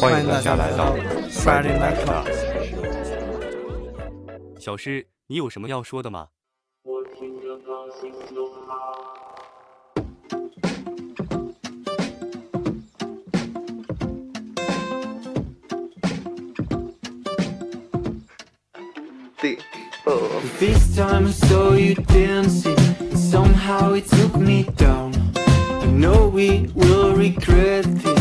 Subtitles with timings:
[0.00, 0.96] 欢迎大家来到
[1.28, 2.32] Friday Night Class。
[4.58, 6.28] 小诗，你有什么要说的吗？
[19.38, 19.58] 对，
[20.06, 20.40] 哦。
[20.58, 25.12] This time I saw you dancing, and somehow it took me down.
[25.36, 28.19] I know we will regret this,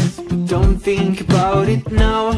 [0.49, 2.31] don't think about it now.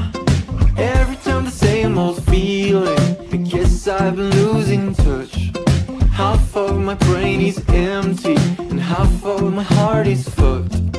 [0.78, 3.00] Every time the same old feeling,
[3.32, 5.52] I guess I've been losing touch.
[6.12, 10.91] Half of my brain is empty, and half of my heart is fucked.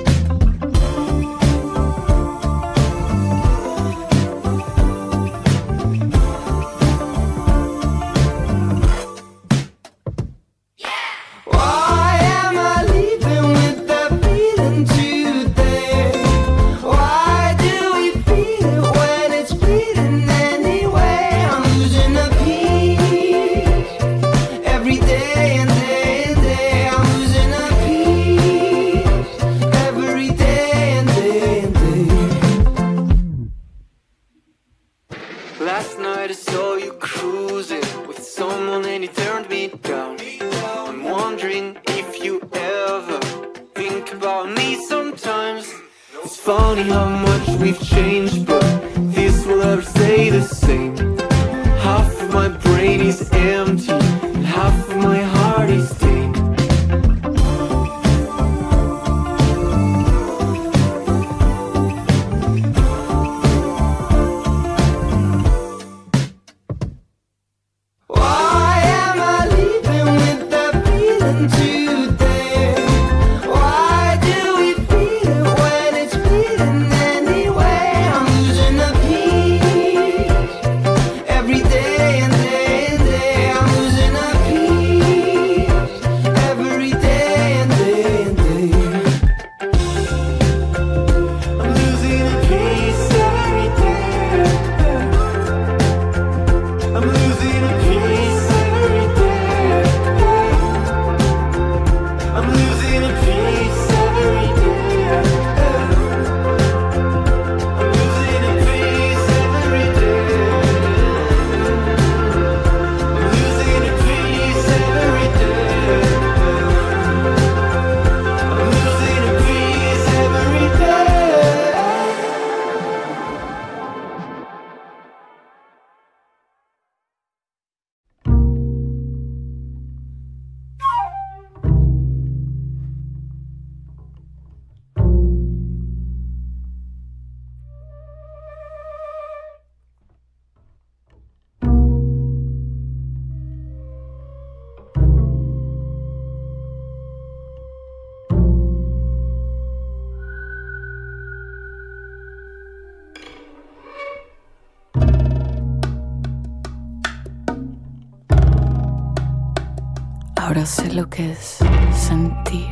[160.93, 161.59] Lo que es
[161.95, 162.69] sentir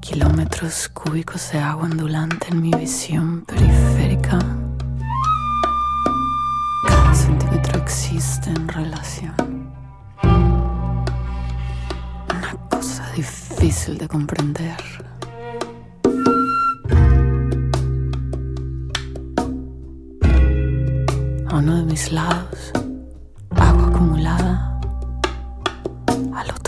[0.00, 4.40] kilómetros cúbicos de agua ondulante en mi visión periférica.
[6.88, 9.34] Cada centímetro existe en relación.
[10.24, 14.76] Una cosa difícil de comprender.
[21.48, 22.72] A uno de mis lados,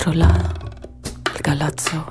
[0.00, 0.48] otro lado,
[1.36, 2.02] el galazzo.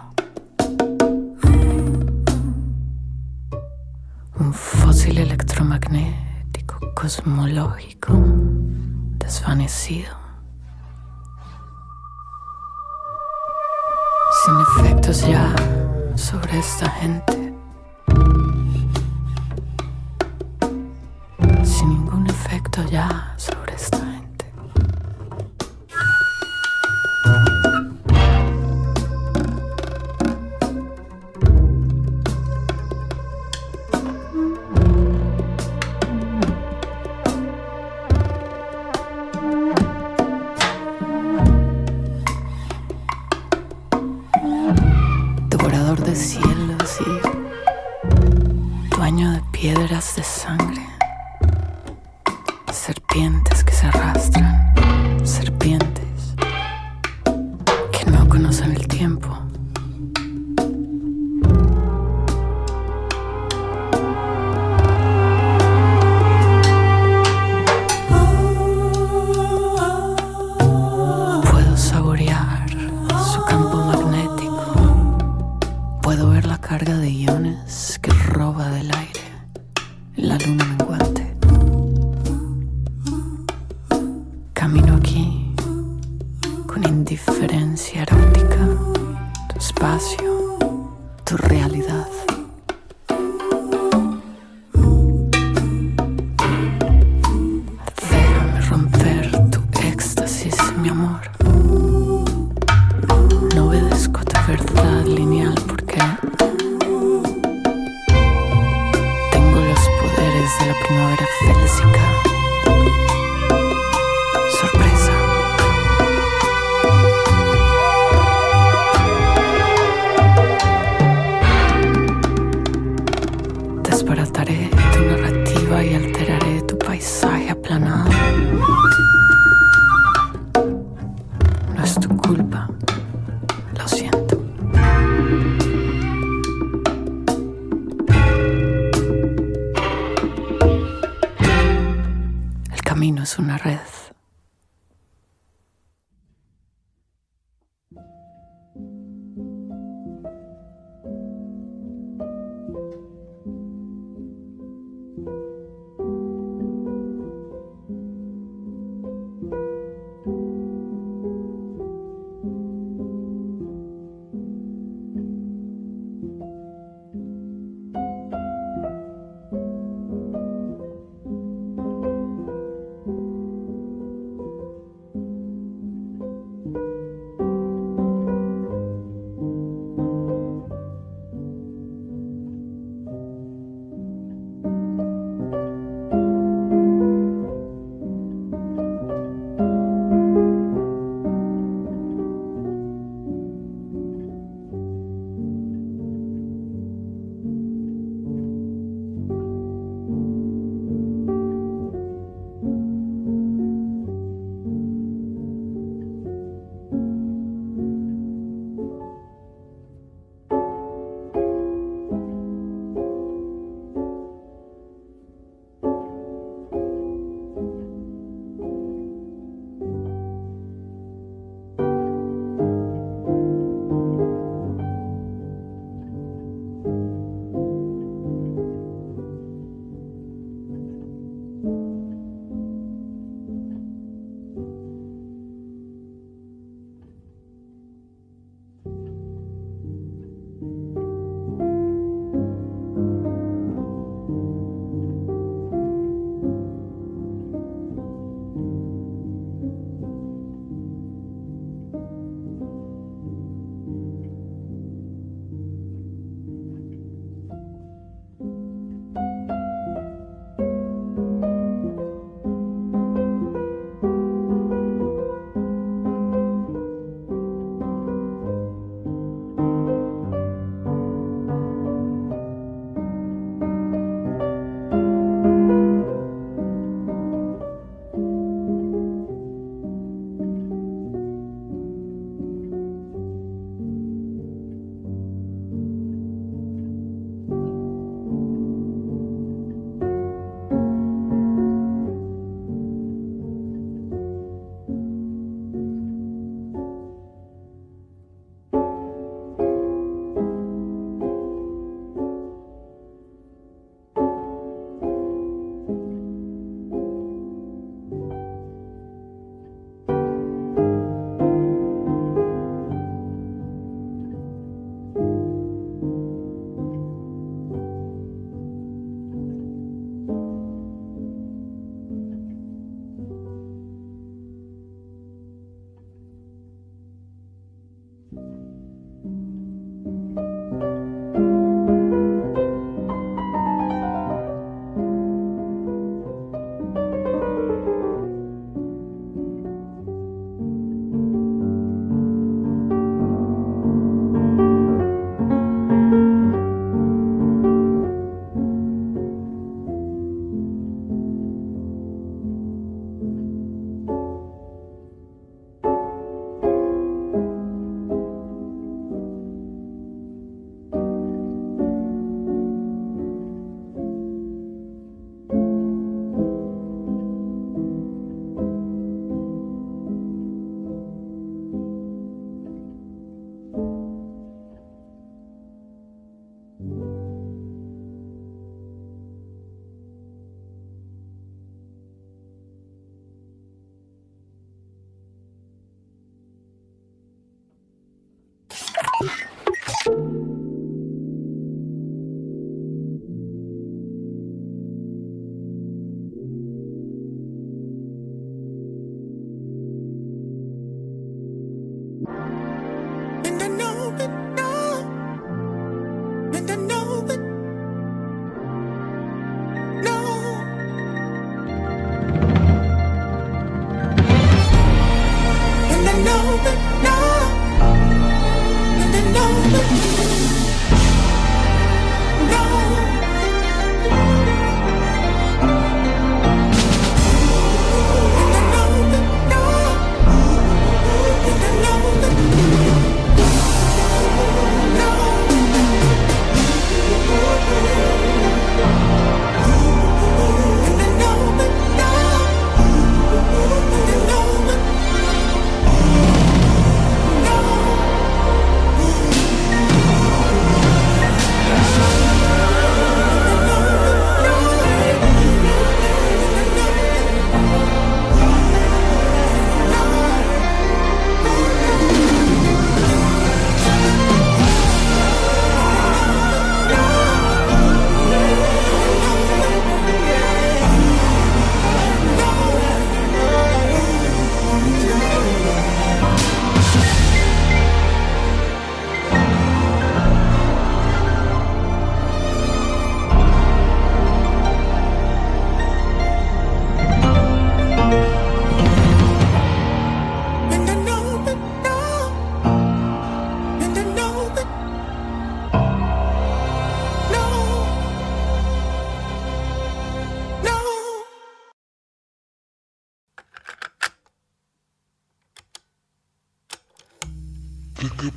[4.39, 8.13] Un fósil electromagnético cosmológico
[9.17, 10.15] desvanecido.
[14.45, 15.55] Sin efectos ya
[16.15, 17.38] sobre esta gente.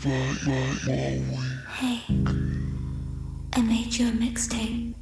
[0.05, 1.23] Hey,
[3.53, 4.95] I made you a mixtape.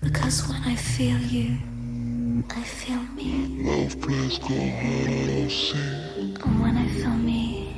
[0.00, 1.58] Because when I feel you,
[2.48, 3.62] I feel me.
[3.62, 5.18] Love plays go hard,
[6.40, 7.74] And when I feel me,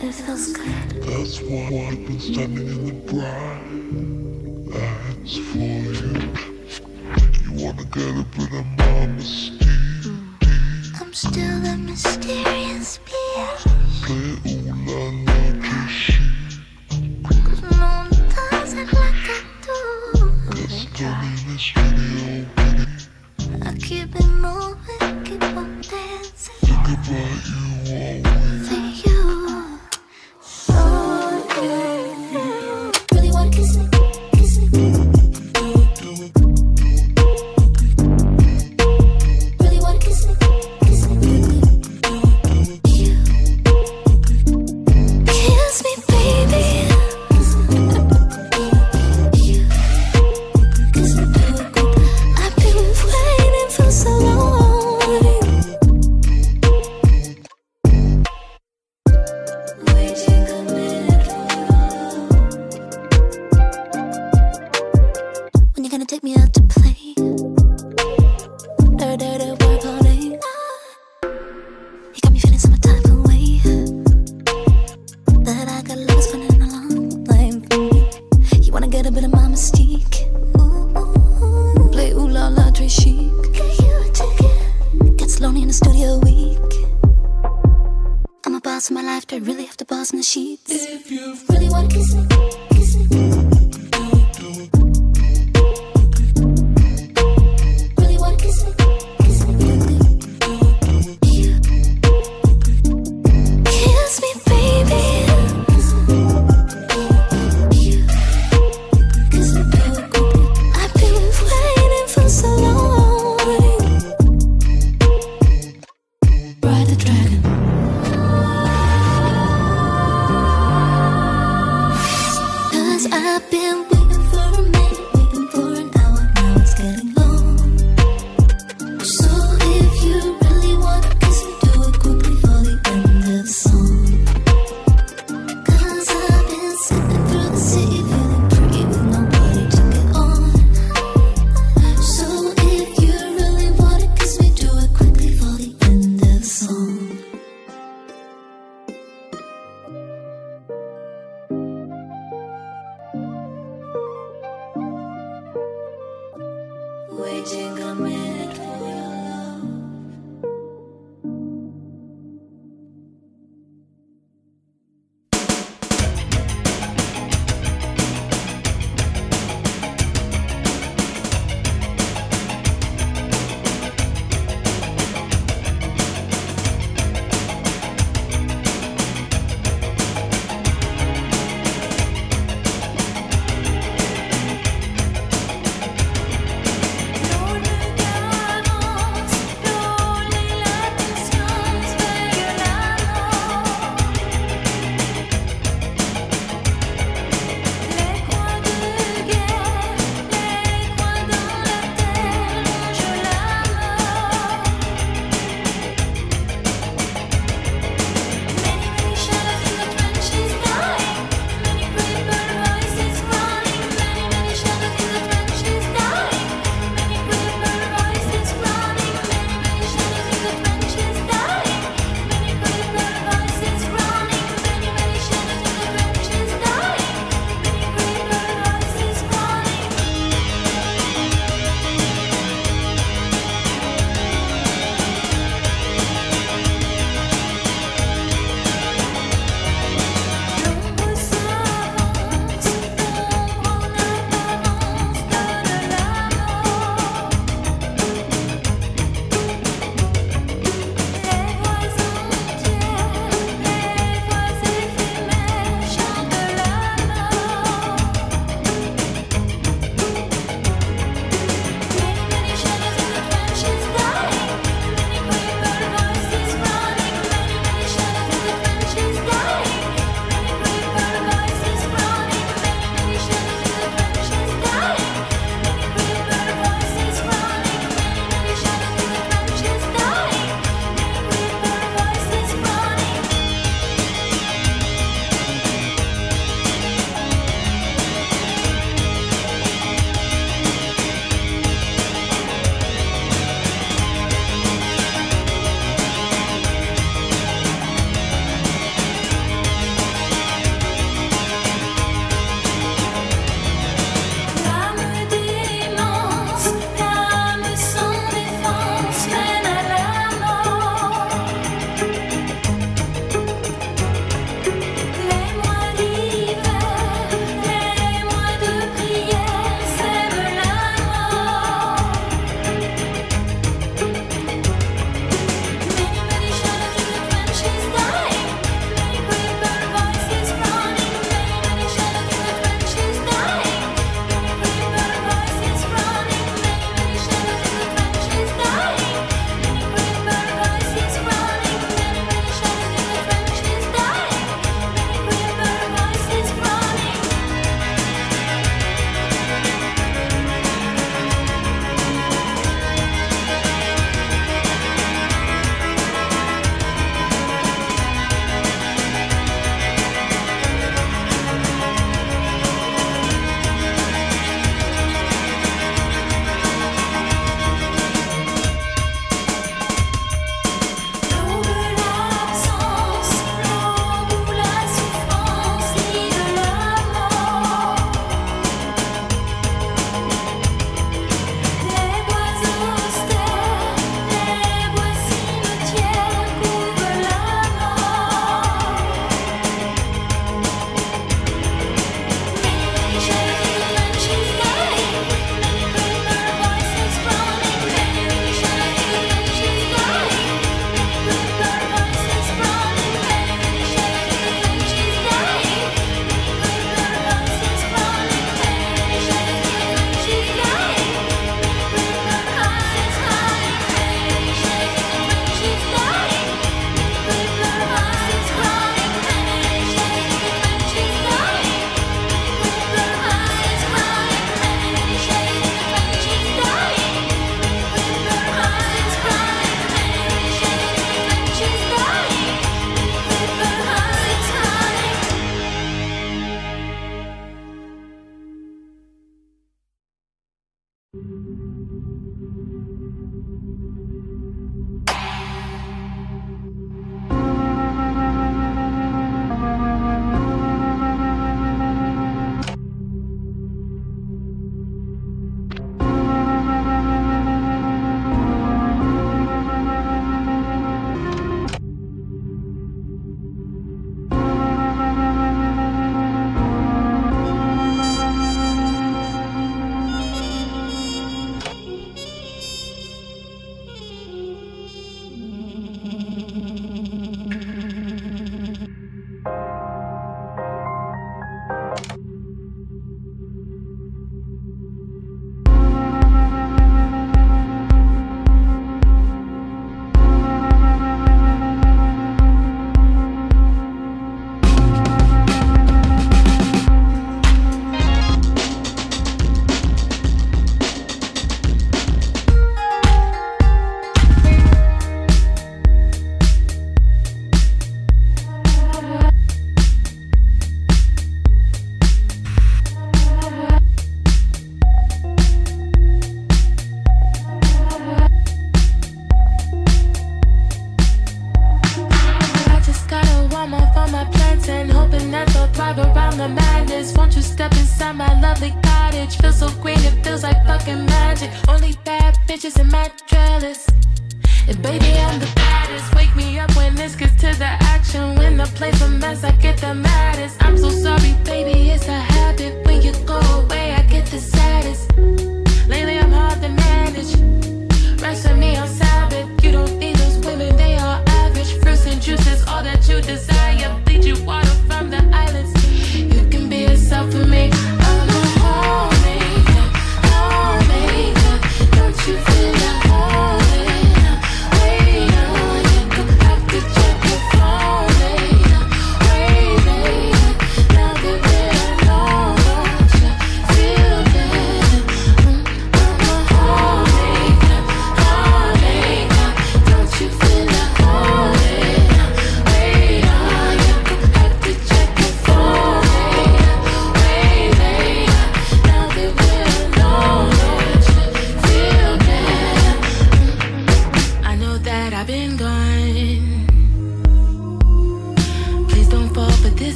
[0.00, 1.02] it feels good.
[1.02, 3.60] That's why I've been standing in the bright
[4.72, 6.32] That's for you.
[7.44, 9.89] You wanna get a bit of my mystique?
[11.10, 13.48] I'm still a mysterious being.
[14.06, 15.24] No
[17.68, 19.26] one does like
[19.60, 20.30] do.
[20.54, 20.86] This.
[23.60, 26.54] I keep it moving, keep on dancing.
[26.60, 28.29] Think about you.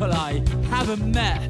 [0.00, 1.49] People I haven't met.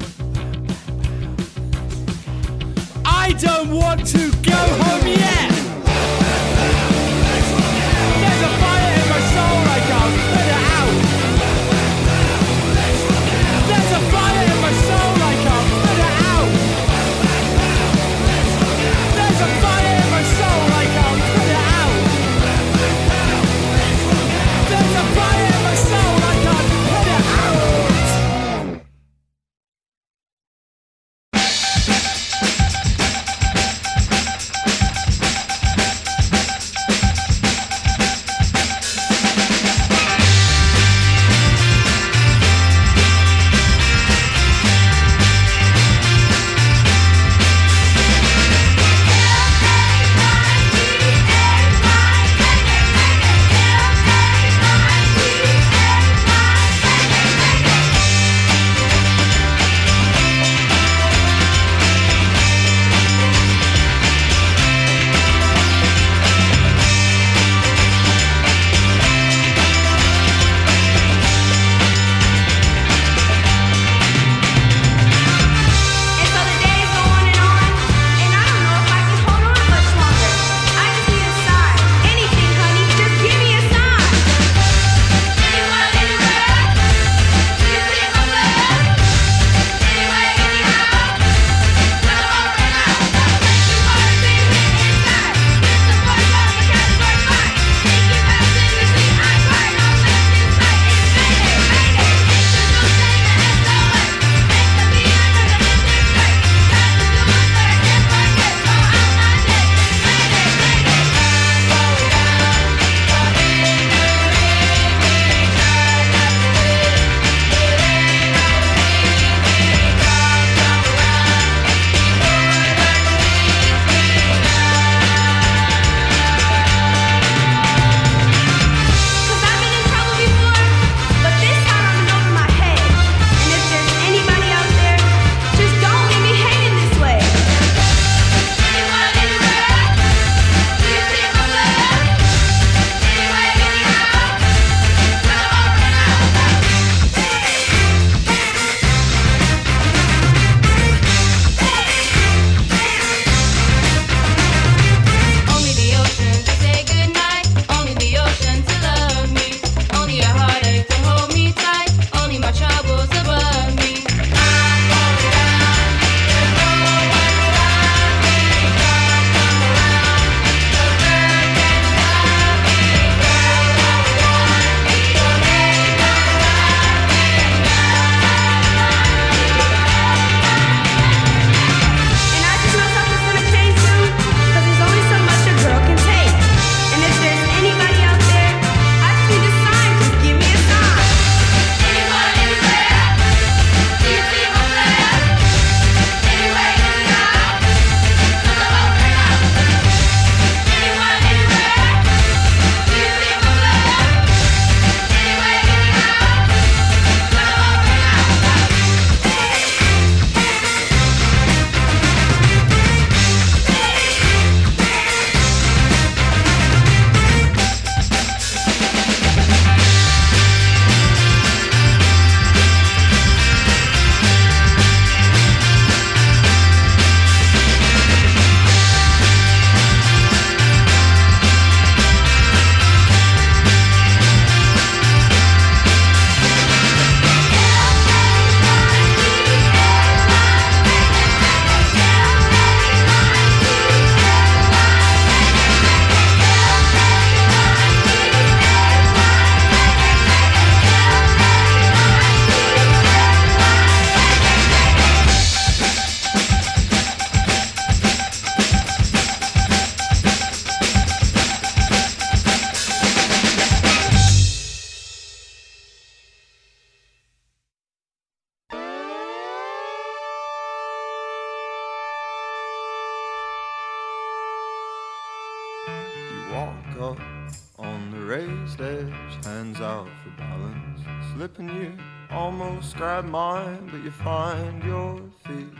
[282.81, 285.77] arms grab mine, but you find your feet.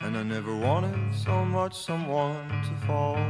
[0.00, 3.24] And I never wanted so much someone to fall.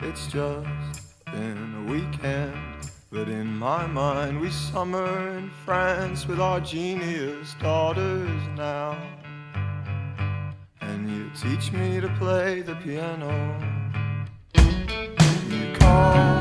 [0.00, 6.60] It's just been a weekend, but in my mind we summer in France with our
[6.60, 8.98] genius daughters now.
[10.80, 13.32] And you teach me to play the piano.
[14.54, 16.35] You call.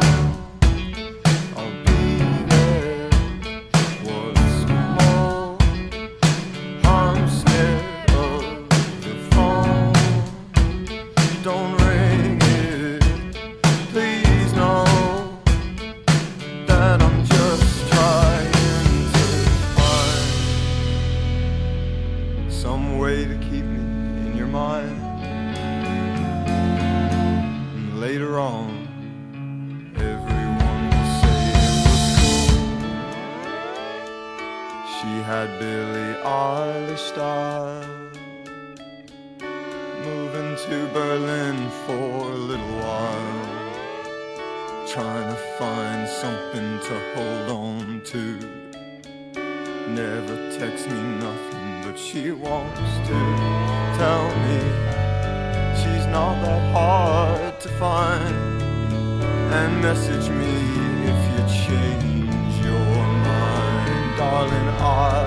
[35.16, 37.88] She had Billie Eilish style,
[40.04, 43.48] moving to Berlin for a little while,
[44.86, 48.24] trying to find something to hold on to.
[49.88, 53.18] Never texts me nothing, but she wants to
[53.96, 54.60] tell me
[55.80, 58.62] she's not that hard to find,
[59.60, 60.56] and message me
[61.12, 62.05] if you change.
[64.48, 65.25] And all.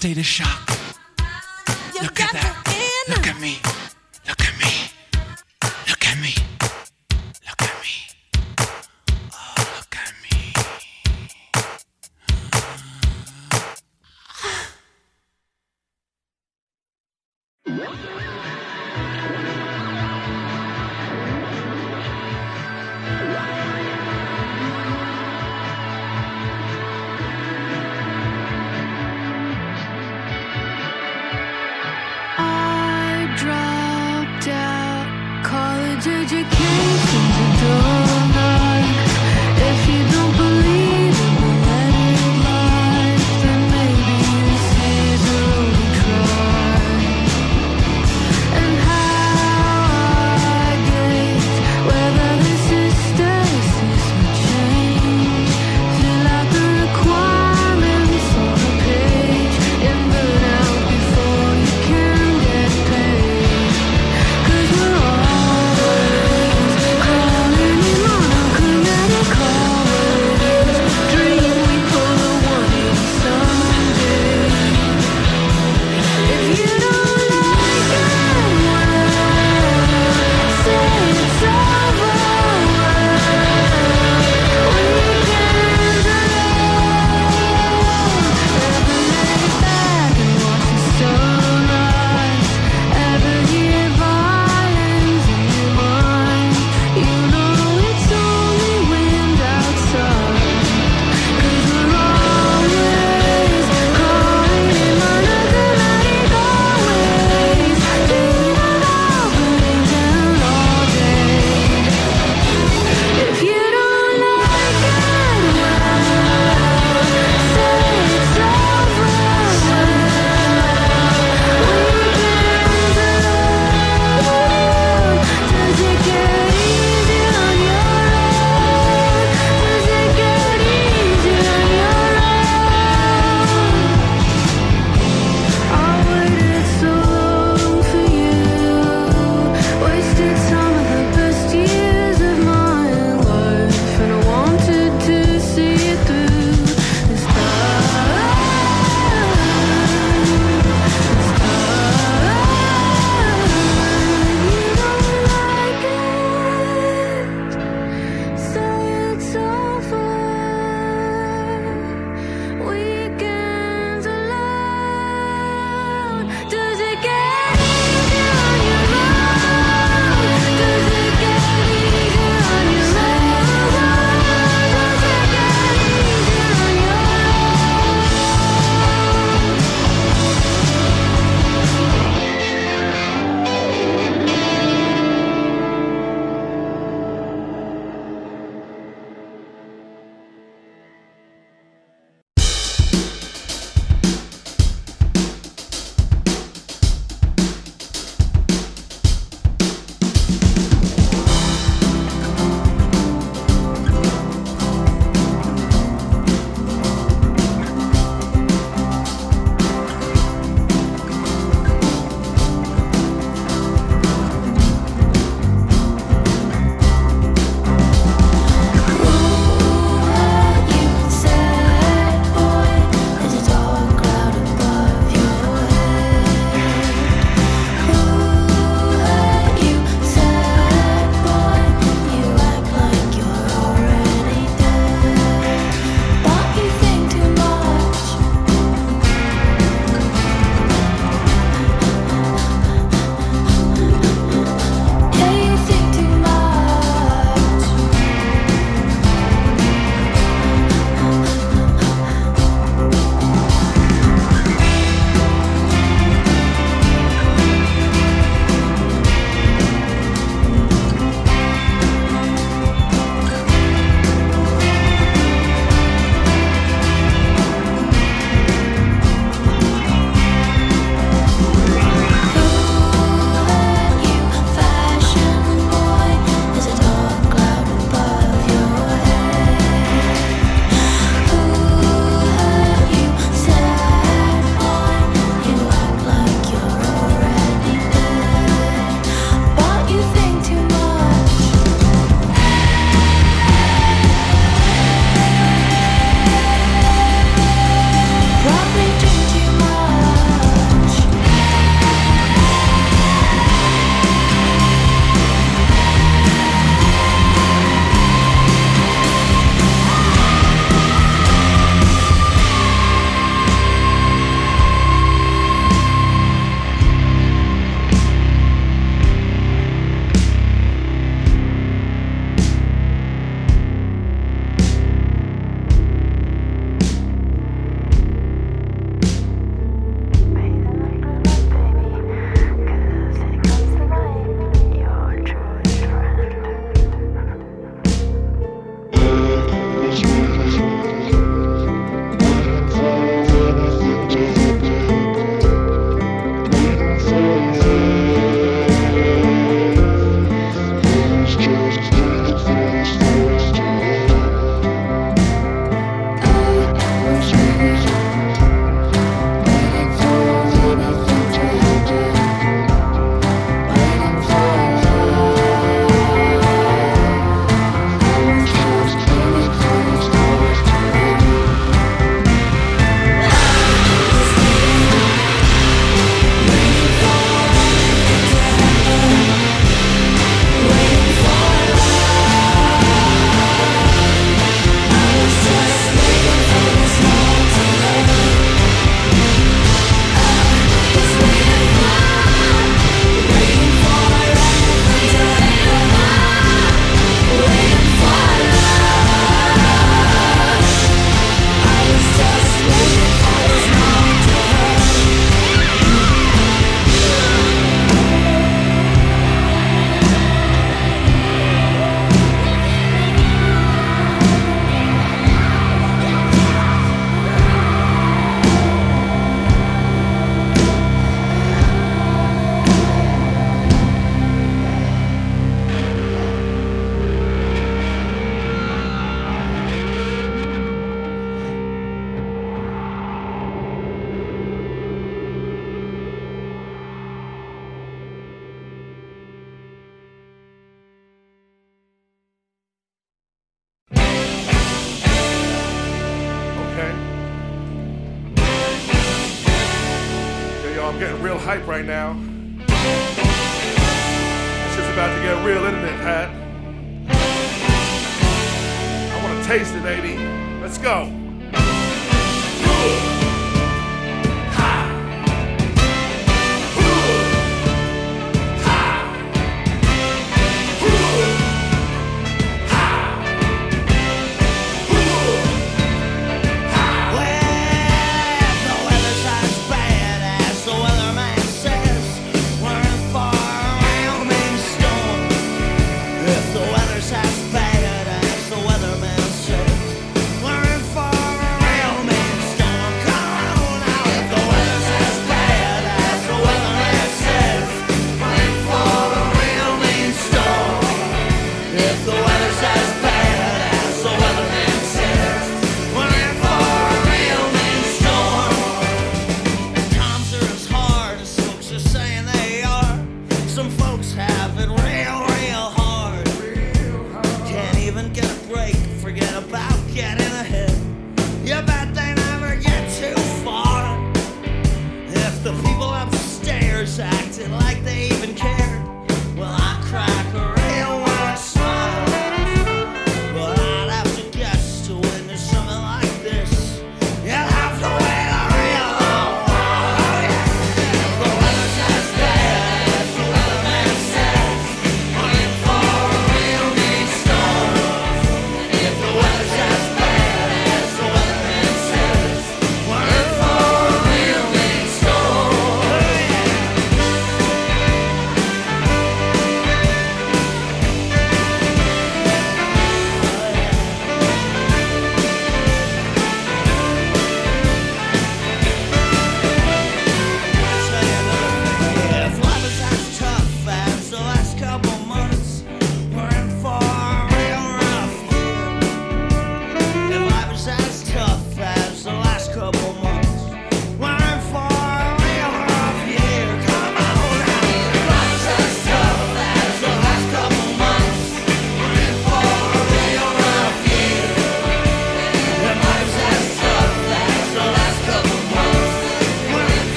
[0.00, 0.59] State of shock.